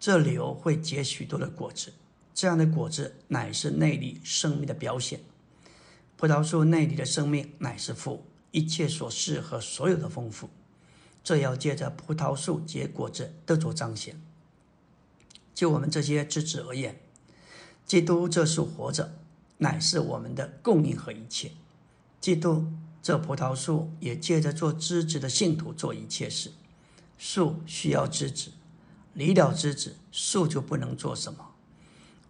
[0.00, 1.92] 这流会结许多的果子，
[2.32, 5.20] 这样的果子乃是内里生命的表现。
[6.16, 10.48] 葡萄树内里的生命乃是富，一切所适和所有的丰富，
[11.22, 14.18] 这要借着葡萄树结果子得着彰显。
[15.54, 16.98] 就我们这些枝子而言，
[17.84, 19.18] 基督这树活着。
[19.58, 21.50] 乃是我们的供应和一切。
[22.20, 22.66] 基督
[23.02, 26.52] 这葡萄树也借着做枝子的信徒做一切事。
[27.18, 28.50] 树需要枝子，
[29.14, 31.54] 离了枝子，树就不能做什么。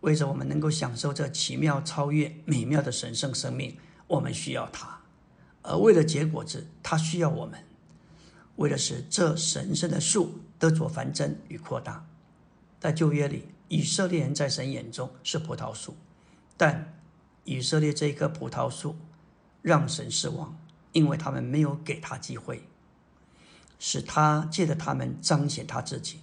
[0.00, 5.00] 为着我们能够享受这奇妙、超越、美妙的神圣生命，我们需要它；
[5.62, 7.64] 而为了结果子，它需要我们。
[8.56, 12.06] 为的是这神圣的树得着繁增与扩大。
[12.78, 15.96] 在旧约里，以色列人在神眼中是葡萄树，
[16.56, 16.94] 但
[17.44, 18.96] 以色列这一棵葡萄树
[19.60, 20.56] 让神失望，
[20.92, 22.62] 因为他们没有给他机会，
[23.78, 26.20] 使他借着他们彰显他自己。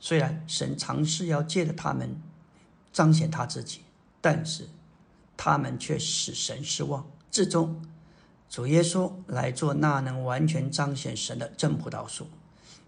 [0.00, 2.20] 虽然神尝试要借着他们
[2.92, 3.80] 彰显他自己，
[4.20, 4.68] 但是
[5.36, 7.06] 他们却使神失望。
[7.30, 7.82] 至终，
[8.48, 12.26] 主耶稣来做那能完全彰显神的真葡萄树。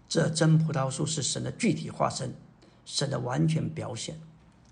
[0.07, 2.35] 这真葡萄树是神的具体化身，
[2.85, 4.19] 神的完全表现，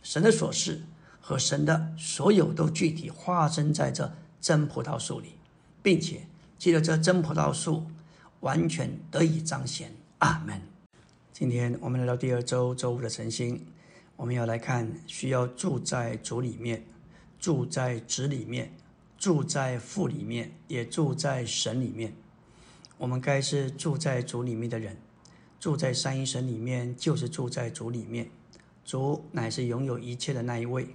[0.02, 0.84] 神的所示。
[1.26, 5.36] 和神的所有都具体化身在这真葡萄树里，
[5.82, 6.28] 并且
[6.60, 7.88] 借着这真葡萄树
[8.44, 9.90] 完全得以彰显。
[10.20, 10.62] 阿门。
[11.32, 13.66] 今天我们来到第二周周五的晨星，
[14.18, 16.84] 我们要来看需要住在主里面，
[17.40, 18.74] 住在子里面，
[19.18, 22.14] 住在父里面，也住在神里面。
[22.98, 24.98] 我们该是住在主里面的人，
[25.58, 28.30] 住在三一神里面，就是住在主里面。
[28.84, 30.88] 主乃是拥有一切的那一位。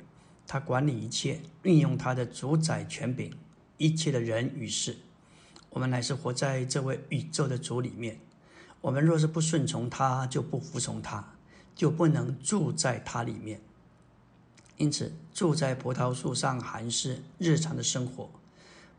[0.47, 3.33] 他管理一切，运用他的主宰权柄，
[3.79, 4.97] 一切的人与事。
[5.71, 8.21] 我们乃是活在这位宇宙的主里面。
[8.81, 11.35] 我们若是不顺从他，就不服从他，
[11.75, 13.61] 就不能住在他里面。
[14.77, 18.31] 因此，住在葡萄树上还是日常的生活。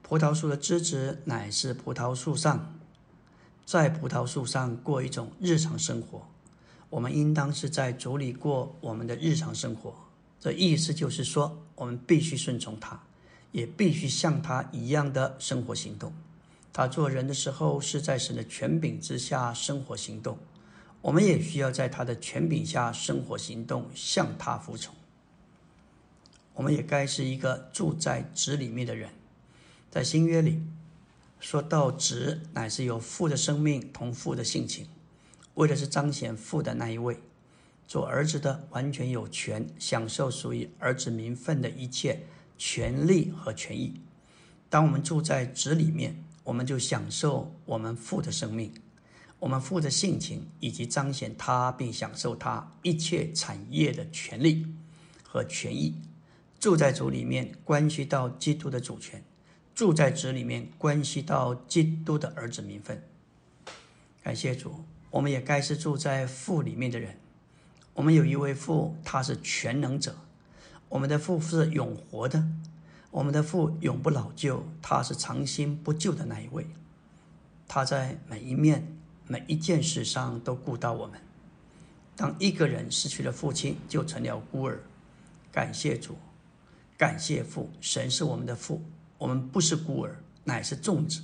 [0.01, 2.73] 葡萄树的枝子乃是葡萄树上，
[3.65, 6.27] 在葡萄树上过一种日常生活。
[6.89, 9.93] 我们应当是在主里过我们的日常生活。
[10.39, 13.01] 这意思就是说，我们必须顺从他，
[13.51, 16.11] 也必须像他一样的生活行动。
[16.79, 20.37] 他做人的时候是在神的权柄之下生活行动，
[21.01, 24.95] 我们也需要在他的权柄下生活行动，向他服从。
[26.53, 29.09] 我们也该是一个住在子里面的人。
[29.91, 30.63] 在新约里
[31.41, 34.87] 说到，子乃是有父的生命同父的性情，
[35.55, 37.19] 为的是彰显父的那一位。
[37.85, 42.21] 做儿子的完全有权享受属于儿子名分的一切
[42.57, 43.99] 权利和权益。
[44.69, 48.73] 当我们住在子里面，我们就享受我们父的生命。
[49.37, 54.65] 我们父的性情，以及彰显他并享受他一切产业的权利
[55.23, 56.01] 和权益。
[56.59, 59.21] 住在主里面，关系到基督的主权；
[59.75, 63.03] 住在子里面，关系到基督的儿子名分。
[64.23, 67.19] 感谢主，我们也该是住在父里面的人。
[67.93, 70.17] 我们有一位父，他是全能者。
[70.89, 72.43] 我们的父是永活的，
[73.11, 76.67] 我们的父永不老旧，他是长新不旧的那一位。
[77.67, 81.19] 他在每一面、每一件事上都顾到我们。
[82.15, 84.79] 当一个人失去了父亲，就成了孤儿。
[85.51, 86.15] 感谢主。
[86.97, 88.81] 感谢父，神是我们的父，
[89.17, 91.21] 我们不是孤儿，乃是众子。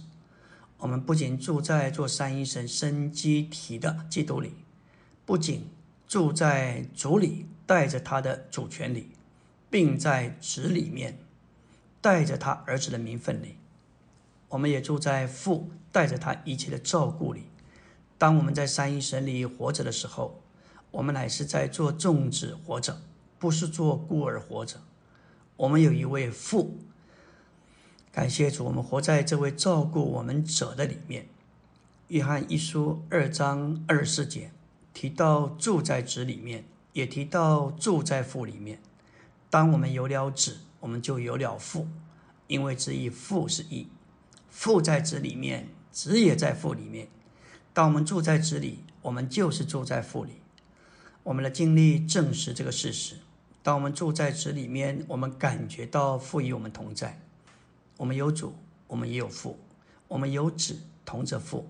[0.78, 4.54] 我们不仅住在做三一神生机体的基督里，
[5.26, 5.70] 不仅
[6.08, 9.12] 住在主里，带着他的主权里，
[9.70, 11.18] 并在子里面
[12.06, 13.58] 带着他儿子的名分里，
[14.50, 17.48] 我们也住在父带着他一切的照顾里。
[18.20, 20.40] 当我们在三一神里活着的时候，
[20.92, 23.02] 我们乃是在做众子活着，
[23.40, 24.82] 不是做孤儿活着。
[25.58, 26.78] 我们有一位父，
[28.12, 31.26] 感谢主，我们活在这位照顾我们者的里面。
[32.10, 34.52] 约翰一书二章二十四节
[34.94, 38.80] 提到住在子里面，也提到住在父里面。
[39.50, 41.88] 当我们有了子，我们就有了父，
[42.46, 43.88] 因为子与父是一，
[44.50, 47.08] 父在子里面，子也在父里面。
[47.74, 50.34] 当我们住在子里，我们就是住在父里。
[51.24, 53.16] 我们的经历证实这个事实。
[53.64, 57.20] 当我们住在子里面，我们感觉到父与我们同在。
[57.98, 58.54] 我们有主，
[58.86, 59.58] 我们也有父；
[60.08, 61.68] 我们有子，同着父。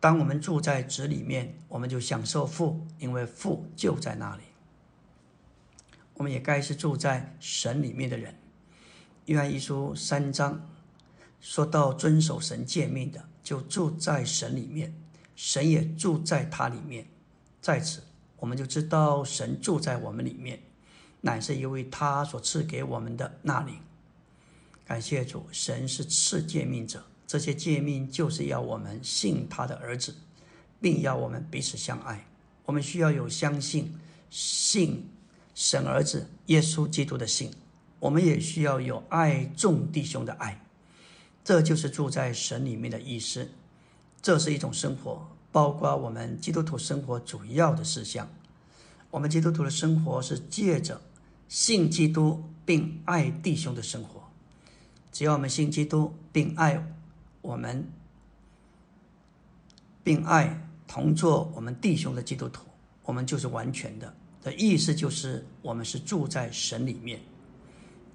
[0.00, 4.42] 当我们住在子里面，我们就享受父，因为父就在那里。
[6.22, 8.32] 我们也该是住在神里面的人。
[9.24, 10.70] 约翰一书三章
[11.40, 14.94] 说到，遵守神诫命的，就住在神里面，
[15.34, 17.08] 神也住在他里面。
[17.60, 18.04] 在此，
[18.36, 20.60] 我们就知道神住在我们里面。
[21.22, 23.74] 乃是因为他所赐给我们的那灵。
[24.84, 30.14] 感谢主，神是赐诫命者，这些诫命就是要我们信他的儿子，
[30.80, 32.24] 并要我们彼此相爱。
[32.64, 33.92] 我们需要有相信
[34.30, 35.08] 信
[35.54, 37.50] 神儿子耶稣基督的信，
[38.00, 40.64] 我们也需要有爱众弟兄的爱。
[41.44, 43.50] 这就是住在神里面的意思。
[44.20, 48.28] 这是一种生活，包括我们基督徒生活主要的事项。
[49.10, 51.00] 我们基督徒的生活是借着。
[51.48, 54.22] 信基督并爱弟兄的生活，
[55.12, 56.82] 只要我们信基督并爱
[57.42, 57.86] 我们，
[60.02, 62.64] 并爱同做我们弟兄的基督徒，
[63.02, 64.14] 我们就是完全的。
[64.42, 67.20] 的意思就是，我们是住在神里面。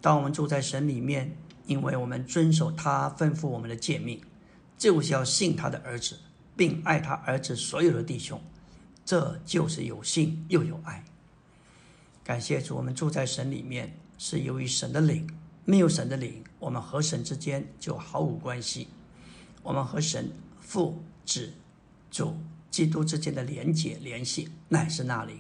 [0.02, 1.36] 当我们住在神里面，
[1.66, 4.22] 因为我们遵守他吩咐我们的诫命，
[4.78, 6.18] 就是要信他的儿子，
[6.56, 8.42] 并爱他儿子所有的弟兄，
[9.06, 11.04] 这就是有信又有爱。
[12.24, 15.28] 感谢主，我们住在神里面，是由于神的灵。
[15.64, 18.88] 没有神的灵，我们和神之间就毫无关系。
[19.64, 21.52] 我们和神父、子、
[22.10, 22.38] 主、
[22.72, 25.38] 基督之间的连结联系，乃是那灵。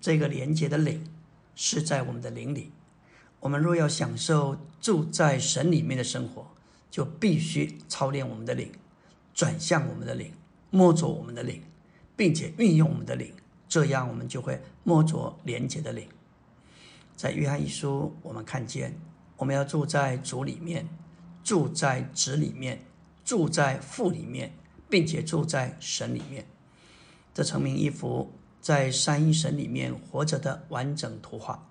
[0.00, 1.04] 这个连结的灵
[1.54, 2.72] 是在我们的灵里。
[3.40, 6.46] 我们若要享受住在神里面的生活，
[6.90, 8.72] 就必须操练我们的灵，
[9.34, 10.32] 转向我们的灵，
[10.70, 11.62] 摸着我们的灵，
[12.16, 13.32] 并且运用我们的灵。
[13.68, 16.08] 这样，我们就会摸着连接的灵。
[17.16, 18.98] 在约翰一书，我们看见，
[19.36, 20.88] 我们要住在主里面，
[21.42, 22.80] 住在子里面，
[23.24, 24.52] 住在父里面，
[24.88, 26.46] 并且住在神里面。
[27.34, 28.32] 这成名一幅
[28.66, 31.68] 在三一神里面活着的完整图画。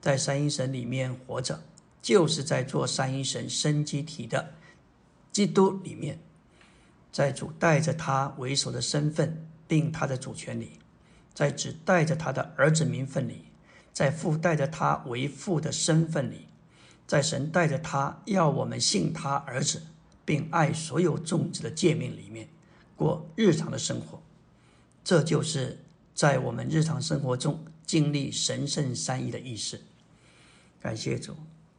[0.00, 1.60] 在三一神里面活着，
[2.00, 4.52] 就是在做三一神生机体的
[5.32, 6.20] 基督里面，
[7.10, 10.78] 在主带着他为首的身份，并他的主权里。
[11.34, 13.46] 在只带着他的儿子名分里，
[13.92, 16.46] 在父带着他为父的身份里，
[17.08, 19.82] 在神带着他要我们信他儿子，
[20.24, 22.48] 并爱所有种子的诫命里面
[22.94, 24.22] 过日常的生活，
[25.02, 25.80] 这就是
[26.14, 29.80] 在我们日常生活中经历神圣三义的意识。
[30.80, 31.34] 感谢主，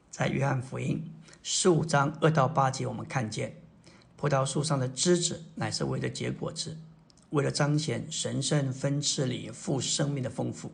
[0.09, 1.03] 在约翰福音
[1.43, 3.55] 十五章二到八节，我们看见
[4.15, 6.77] 葡萄树上的枝子乃是为了结果子。
[7.31, 10.69] 为了彰显神圣分赐里富生命的丰富，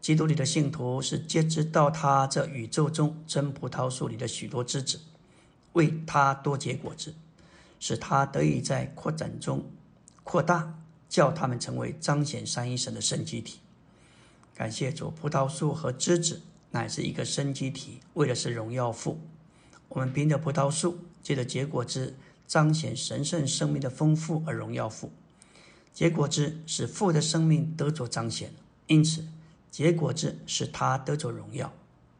[0.00, 5.00] 基督里的信徒是皆知道他这宇宙中真葡萄树里的许多枝子，
[5.72, 7.12] 为他多结果子，
[7.80, 9.68] 使他得以在扩展中
[10.22, 10.72] 扩大，
[11.12, 13.58] 叫他们成为彰显三一神的生机体。
[14.54, 16.40] 感谢主，葡萄树和枝子
[16.70, 19.20] 乃是一个生机体，为的是荣耀父。
[19.90, 25.12] 我们凭着葡萄树，借着结果子，彰显神圣生命的丰富而荣耀父。
[25.92, 28.54] 结果子使父的生命得着彰显，
[28.86, 29.28] 因此
[29.70, 31.70] 结果子使他得着荣耀。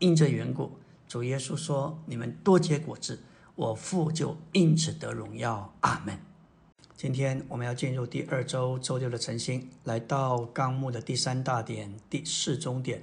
[0.01, 0.73] 因这缘故，
[1.09, 3.23] 主耶稣说：“你们多结果子，
[3.55, 6.19] 我父就因此得荣耀。”阿门。
[7.03, 13.03] 今天我们要进入第二周周六的晨星，来到纲目的第三大点、第四中点。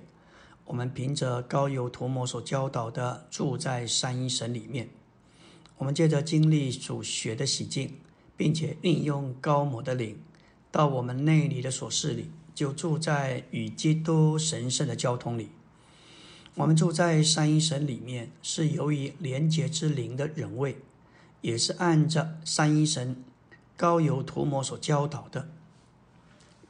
[0.64, 4.88] 我们凭着高油涂抹所教导的，住在三一神里面。
[5.76, 8.00] 我们借着经历主血的洗净，
[8.38, 10.18] 并且运用高抹的灵。
[10.72, 15.50] 到我们内里的所事里，就住在与基督神圣的交通里。
[16.56, 20.78] 我们住在三一神里面，是由于廉洁之灵的人位，
[21.42, 23.22] 也是按着三一神
[23.80, 25.48] 高油涂抹所教导的。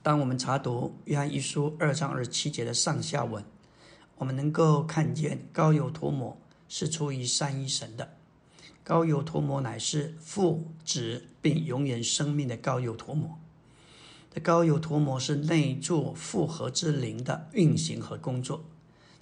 [0.03, 3.43] 当我们查读约翰一书二章二十七节的上下文，
[4.17, 6.37] 我们能够看见高油涂抹
[6.67, 8.15] 是出于三一神的。
[8.83, 13.39] 高油涂抹乃是父子并永远生命的高油涂抹。
[14.31, 18.65] 这高油涂抹是内住复合之灵的运行和工作。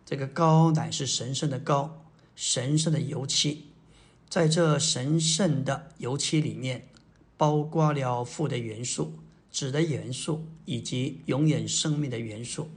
[0.05, 2.03] 这个高乃是神圣的高，
[2.35, 3.69] 神圣的油漆，
[4.27, 6.89] 在这神圣的油漆里面，
[7.37, 9.13] 包括了父的元素、
[9.51, 12.69] 子的元素以及永远生命的元素。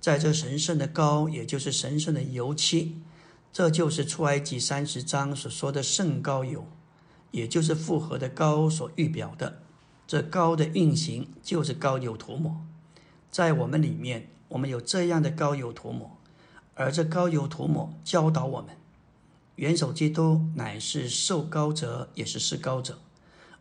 [0.00, 2.96] 在这神圣的高，也就是神圣的油漆，
[3.52, 6.66] 这就是出埃及三十章所说的圣高油，
[7.30, 9.62] 也就是复合的高所预表的。
[10.06, 12.66] 这高的运行就是高油涂抹，
[13.30, 16.18] 在我们里面，我们有这样的高油涂抹，
[16.74, 18.76] 而这高油涂抹教导我们，
[19.56, 22.98] 元首基督乃是受高者，也是施高者，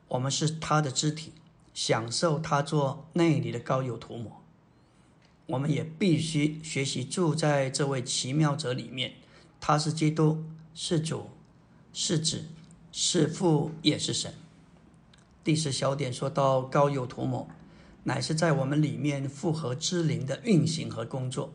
[0.09, 1.31] 我们是他的肢体，
[1.73, 4.43] 享受他做内里的膏油涂抹，
[5.45, 9.13] 我们也必须学习住在这位奇妙者里面，
[9.59, 10.43] 他是基督，
[10.73, 11.29] 是主，
[11.93, 12.45] 是子，
[12.91, 14.33] 是父，也是神。
[15.43, 17.47] 第十小点说到膏油涂抹，
[18.03, 21.53] 乃是在我们里面复合之灵的运行和工作，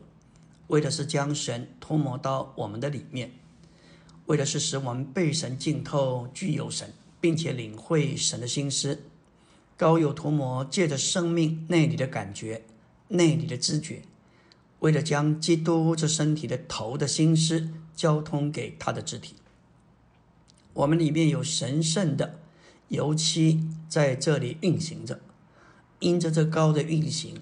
[0.67, 3.31] 为的是将神涂抹到我们的里面，
[4.25, 6.93] 为的是使我们被神浸透，具有神，
[7.25, 9.01] 并且领会神的心思。
[9.75, 12.63] 高油涂抹借着生命内里的感觉、
[13.07, 14.03] 内里的知觉，
[14.81, 19.37] 为了将基督这身体的头的心思交通给他的肢体。
[20.73, 22.41] 我们里面有神圣的。
[22.89, 25.19] 油漆在这里运行着，
[25.97, 27.41] 因着这高的运行，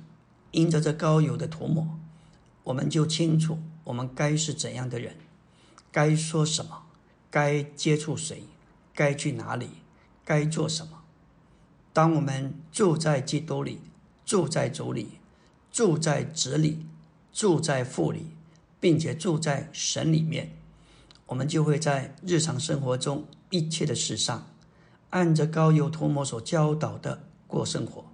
[0.52, 2.00] 因着这高油的涂抹，
[2.64, 5.18] 我们就清楚我们该是怎样的人，
[5.92, 6.84] 该说什么，
[7.30, 8.44] 该接触谁，
[8.94, 9.70] 该去哪里，
[10.24, 11.04] 该做什么。
[11.92, 13.80] 当我们住在基督里，
[14.26, 15.20] 住在主里，
[15.72, 16.86] 住在子里，
[17.32, 18.28] 住在父里，
[18.80, 20.56] 并且住在神里面，
[21.28, 24.50] 我们就会在日常生活中一切的事上。
[25.12, 28.06] 按着高油托摩所教导的过生活，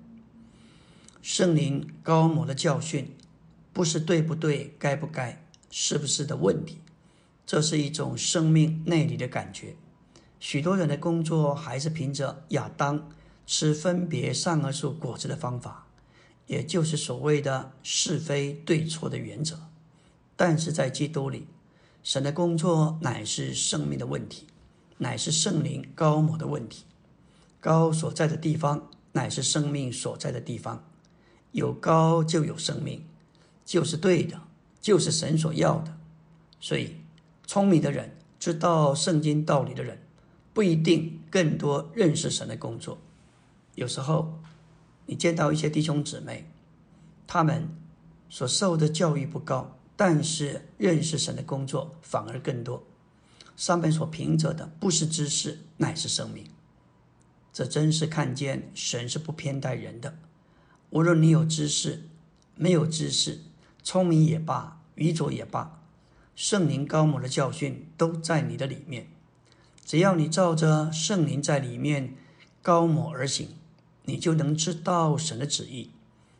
[1.21, 3.15] 圣灵高摩的教训，
[3.71, 6.79] 不是对不对、该不该、是不是的问题，
[7.45, 9.77] 这是一种生命内里的感觉。
[10.39, 13.09] 许多人的工作还是凭着亚当
[13.45, 15.87] 吃分别善恶树果子的方法，
[16.47, 19.59] 也就是所谓的是非对错的原则。
[20.35, 21.47] 但是在基督里，
[22.01, 24.47] 神的工作乃是生命的问题，
[24.99, 26.85] 乃是圣灵高摩的问题。
[27.59, 30.85] 高所在的地方，乃是生命所在的地方。
[31.51, 33.05] 有高就有生命，
[33.65, 34.39] 就是对的，
[34.79, 35.97] 就是神所要的。
[36.61, 36.95] 所以，
[37.45, 39.99] 聪明的人知道圣经道理的人，
[40.53, 42.97] 不一定更多认识神的工作。
[43.75, 44.39] 有时候，
[45.05, 46.51] 你见到一些弟兄姊妹，
[47.25, 47.69] 他们
[48.29, 52.83] 所受的教育不高，但是认识神的工作反而更多。
[53.55, 56.45] 上面所凭着的不是知识，乃是生命。
[57.51, 60.17] 这真是看见神是不偏待人的。
[60.91, 62.03] 无论你有知识，
[62.55, 63.39] 没有知识，
[63.83, 65.81] 聪明也罢，愚拙也罢，
[66.35, 69.07] 圣灵高摩的教训都在你的里面。
[69.89, 72.13] 只要你照着圣灵在里面
[72.61, 73.55] 高摩而行，
[74.03, 75.89] 你就能知道神的旨意，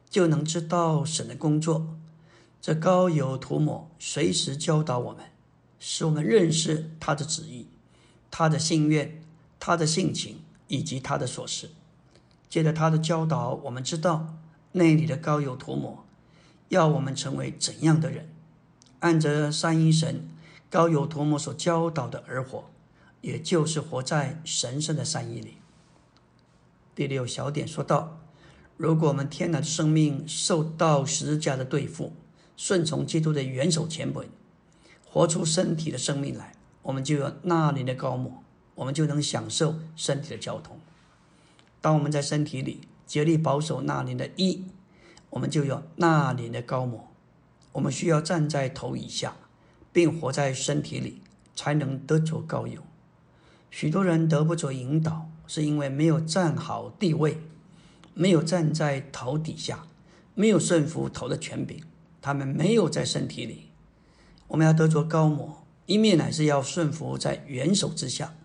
[0.08, 1.98] 就能知道神的工作。
[2.62, 5.26] 这高有涂抹，随时教导我们，
[5.80, 7.66] 使我们认识他的旨意、
[8.30, 9.20] 他的心愿、
[9.60, 10.42] 他的性情。
[10.68, 11.72] 以及他的所事，
[12.48, 14.36] 借着他的教导，我们知道
[14.74, 16.06] 内里的高油涂抹，
[16.68, 18.30] 要我们成为怎样的人？
[19.00, 20.30] 按着三一神
[20.70, 22.70] 高油涂抹所教导的而活，
[23.22, 25.58] 也就是活在神圣的善意里。
[26.96, 28.20] 第六小点说到，
[28.78, 32.14] 如果我们天然的生命受到十字架的对付，
[32.58, 34.28] 顺从基督的元首前本，
[35.06, 36.54] 活出身体的生命来，
[36.84, 38.44] 我们就有那灵的高抹。
[38.76, 40.80] 我们就能享受身体的交通。
[41.82, 44.64] 当我们在身体里，竭力保守那灵的衣，
[45.32, 47.12] 我们就有那灵的高模。
[47.74, 49.36] 我们需要站在头以下，
[49.92, 51.22] 并活在身体里，
[51.54, 52.82] 才能得着高油。
[53.72, 57.38] 许多人得不着引导，是因为没有站好地位，
[58.14, 59.86] 没有站在头底下，
[60.36, 61.82] 没有顺服头的权柄。
[62.22, 63.70] 他们没有在身体里。
[64.50, 68.36] 我们要得着高模，一面乃是要顺服在元首之下，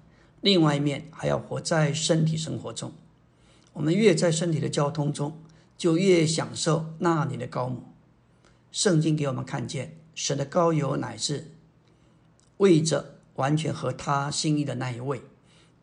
[0.40, 2.92] 另外一面还要活在身体生活中。
[3.72, 5.38] 我们越在身体的交通中，
[5.76, 7.82] 就越享受那里的高模。
[8.70, 11.50] 圣经给我们看见，神的高油乃是
[12.58, 15.22] 为着完全合他心意的那一位，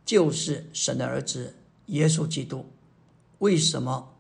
[0.06, 1.56] 就是神的儿子
[1.88, 2.66] 耶稣基督。
[3.40, 4.14] 为什么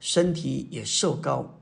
[0.00, 1.58] 身体也瘦高？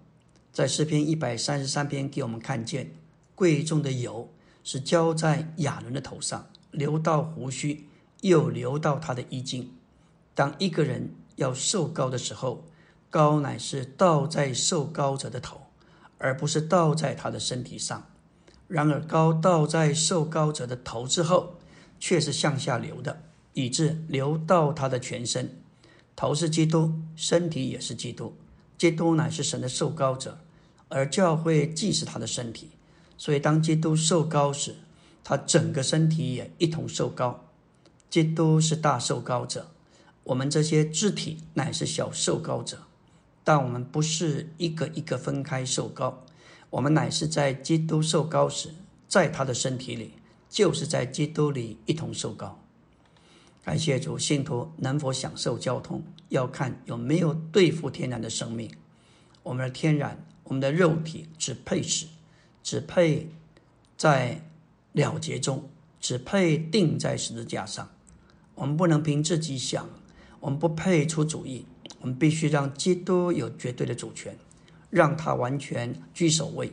[0.53, 2.93] 在诗篇一百三十三篇给我们看见，
[3.35, 4.29] 贵重的油
[4.63, 7.89] 是浇在亚伦的头上，流到胡须，
[8.21, 9.73] 又流到他的衣襟。
[10.35, 12.65] 当一个人要瘦高的时候，
[13.11, 15.63] 高乃是倒在瘦高者的头。
[16.25, 18.12] 而不是倒在他的身体上。
[18.73, 21.57] 然而，高倒在受高者的头之后，
[22.01, 23.21] 却是向下流的，
[23.53, 25.61] 以致流到他的全身。
[26.17, 28.35] 头是基督，身体也是基督。
[28.79, 30.39] 基督乃是神的受高者，
[30.89, 32.71] 而教会既是他的身体。
[33.19, 34.77] 所以，当基督受高时，
[35.23, 37.45] 他整个身体也一同受高。
[38.09, 39.69] 基督是大受高者，
[40.25, 42.79] 我们这些肢体乃是小受高者。
[43.45, 46.25] 但我们不是一个一个分开受高，
[46.73, 48.71] 我们乃是在基督受高时，
[49.07, 50.13] 在他的身体里，
[50.49, 52.59] 就是在基督里一同受高。
[53.63, 58.71] 感谢主，信徒能否享受交通，要看有没有对付天然的生命。
[59.43, 62.07] 我们的天然，我们的肉体只配死，
[62.63, 63.29] 只配
[63.99, 64.43] 在
[64.93, 65.69] 了结中，
[66.01, 67.87] 只配钉在十字架上。
[68.55, 69.87] 我们不能凭自己想，
[70.41, 71.67] 我们不配出主意。
[72.01, 74.37] 我们必须让基督有绝对的主权，
[74.93, 76.71] 让他完全居首位。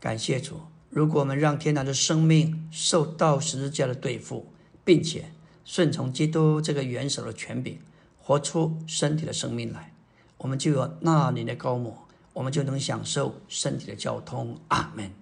[0.00, 0.60] 感谢主！
[0.90, 4.46] 如果我们让天然的生命受到十字架的对付，
[4.84, 5.30] 并且
[5.64, 7.78] 顺从基督这个元首的权柄，
[8.18, 9.94] 活出身体的生命来，
[10.38, 14.58] 我们就有那里的高摩，我们就能享受身体的交通。
[14.68, 15.12] 阿门。